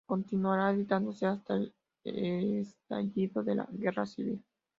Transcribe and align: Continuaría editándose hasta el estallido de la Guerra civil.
Continuaría 0.07 0.71
editándose 0.71 1.27
hasta 1.27 1.55
el 1.57 1.75
estallido 2.03 3.43
de 3.43 3.53
la 3.53 3.67
Guerra 3.71 4.07
civil. 4.07 4.43